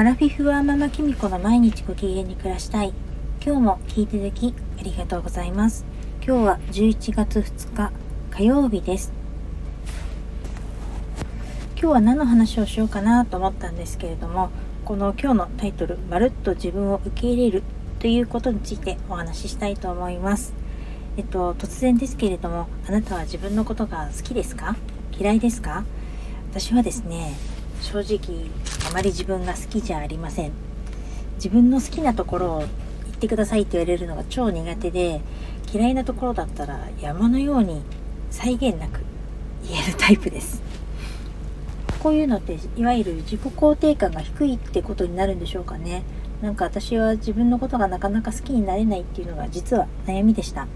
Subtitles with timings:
[0.00, 2.94] アラフィフはママキミコの毎日ご機嫌に暮らしたい。
[3.44, 5.84] 今日も聞いていただきありがとうございます。
[6.26, 7.92] 今日は11月2日
[8.30, 9.12] 火曜日です。
[11.78, 14.48] 今日は何の話をしようかなと思ったんですけれども、
[14.86, 17.62] この今日のタイトル、まるっと自分を受け入れる
[17.98, 20.54] ということについてお話ししたいと思います。
[21.18, 24.76] えっと、突然ですけれども、あなたは自分のことが好きですか？
[25.12, 25.84] 嫌いですか？
[26.52, 27.34] 私はですね、
[27.80, 28.50] 正直
[28.88, 30.52] あまり自分が好きじゃありません。
[31.36, 32.70] 自分の好きなところを言っ
[33.16, 35.20] てくださいって言われるのが超苦手で
[35.72, 37.82] 嫌いなところだったら山のように
[38.30, 39.00] 際限なく
[39.66, 40.62] 言えるタイプです。
[42.02, 46.02] こういうのっていわゆる自己肯定感が低いってことになるんでしょうかね。
[46.40, 50.66] なんか私は自分のことがなかなか好きになれないっていうのが実は悩みでした。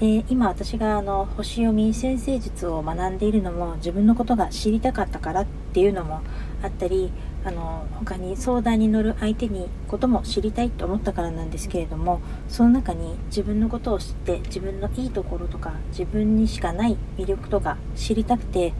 [0.00, 6.22] で今私があの星読み先生術を学んでいるのも自分のことが知りたかったからっていうのも
[6.62, 7.12] あったり
[7.44, 18.72] あの他に相談に乗る相手にことも知りたいと思ったからなんですけれどもその中に自分のことを知って自分のいいところとか自分にしかない魅力とか知りたくて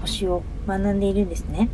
[0.00, 1.68] 星を学んでいるんですね。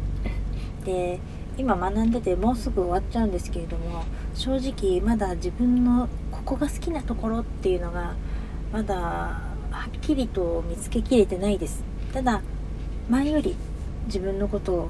[0.84, 1.20] で
[1.56, 8.14] 今学んでてもうすぐ終わっちゃうんですけれども正直まだ自分のここが好きなところっていうのが
[8.72, 9.40] まだは
[9.86, 11.82] っきりと見つけきれてないです。
[12.12, 12.40] ただ
[13.08, 13.56] 前より
[14.06, 14.88] 自分のことを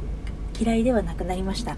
[0.58, 1.76] 嫌いではなくなりました。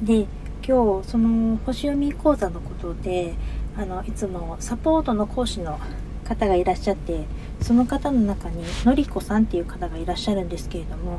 [0.00, 0.26] で
[0.66, 3.34] 今日その星読み講座のことで
[3.76, 5.80] あのいつもサポートの講師の
[6.24, 7.24] 方がいらっしゃって
[7.60, 11.18] その方の中にのりこさんっていう方がいらっしゃるんですけれども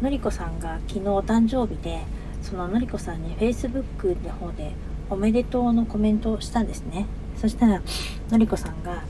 [0.00, 2.00] のりこさんが昨日誕生日で
[2.42, 4.72] そののりこさんに Facebook の方で
[5.08, 7.06] おめでとうのコメントをしたんですね。
[7.36, 7.82] そしたら
[8.30, 9.02] のりこさんが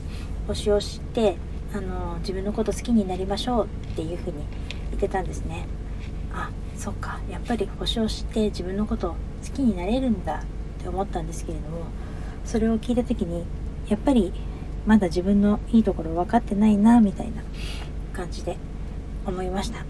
[0.47, 1.35] 星を知って
[1.73, 4.37] あの自分のこと好きになりましょうっていうふうに
[4.89, 5.65] 言ってたんですね。
[6.33, 7.19] あそっか。
[7.29, 9.15] やっぱり星を知って自分のこと好
[9.53, 11.85] きになれるんだって思ったんですけれども
[12.45, 13.45] それを聞いた時に
[13.87, 14.33] やっぱり
[14.85, 17.43] まだ自分のいいところ分かってないなみたいな
[18.13, 18.57] 感じで
[19.25, 19.85] 思いました。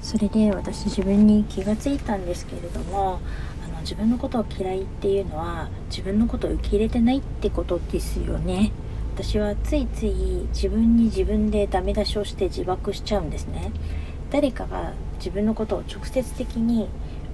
[0.00, 3.20] それで私自分に気がついたんですけれども
[3.84, 8.72] 自分のことを嫌いっていうのは自分のことを受け入れてないってことですよね。
[9.14, 10.12] 私はついつい
[10.48, 13.70] 自分に自分でダメ出しをして自爆しちゃうんですね。
[14.30, 16.88] 誰かが自分のことを直接的に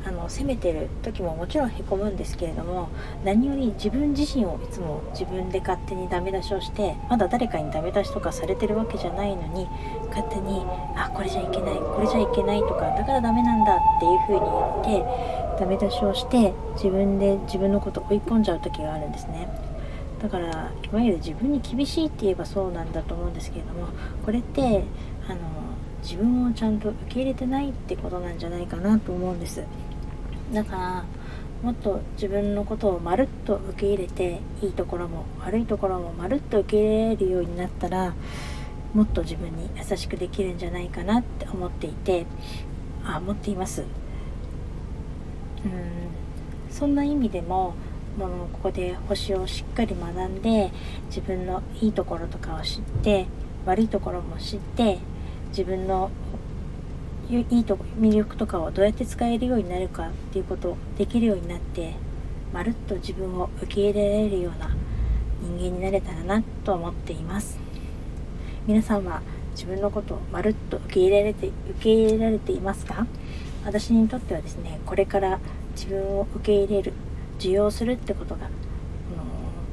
[0.05, 2.89] あの責めてる時ももちろんへこむんですけれども
[3.25, 9.66] 何より自分自身をいつも自分で勝手にダメ出しをしてまだ誰かにダメ出しとかされてるわけじゃないのに
[10.09, 10.65] 勝手に
[10.97, 19.47] あこれじゃいけないこれじゃいけないとかだからダメなんだっていう風に言ってダメ出しをして自分で自分のことを追い込んじゃう時があるんですね。
[20.22, 23.88] だからいわゆる自分に厳しいって言えばそうなんだと思うんですけれども
[24.25, 24.84] これって
[25.28, 25.38] あの
[26.03, 29.62] 自分をちゃんと受け入れてないってことなんじゃないかなと思うんです。
[30.53, 31.04] だから
[31.62, 38.15] もっと自分のことをまるっと受け入れていいところも悪いところもまるっと受け入れるようになったら
[38.94, 42.25] もっと自分に優しくできるんじゃないかなって思っていて
[43.04, 43.84] あ思っています。
[45.65, 45.72] うん。
[46.71, 47.75] そんな意味でも
[48.19, 50.71] もうここで星をしっかり学んで
[51.06, 53.26] 自分のいいところとかを知って
[53.66, 54.98] 悪いところも知って
[55.50, 56.10] 自分の
[57.31, 61.94] いいとこ魅力とかをどうやって使えるようになるかっていうことをできるようになって
[62.53, 64.75] まるっと自分を受け入れられるような
[65.41, 67.59] 人間になれたらなと思っています。
[68.66, 69.22] 皆さんは
[69.53, 73.06] 自分のことをまるっと受け入れられて受け入れられていますか？
[73.65, 75.38] 私にとってはですねこれから
[75.72, 76.93] 自分を受け入れる
[77.38, 78.48] 受容するってことが、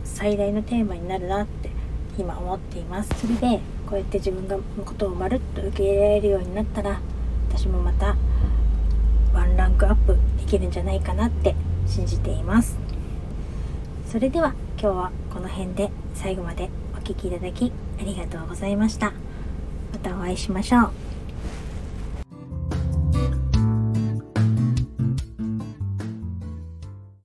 [0.03, 1.70] 最大のテーマになるなって
[2.18, 3.09] 今思っています。
[3.20, 7.00] それでこうやって自分のことをまるっと受け入れられるようになったら
[7.50, 8.16] 私もまた
[9.34, 11.56] ワンランクアップできるんじゃないかなって
[11.86, 12.78] 信じています。
[14.09, 19.13] それでは今日はこの辺で最後までお聴きいただきありがとうございました。
[19.92, 21.06] またお会いしましょう。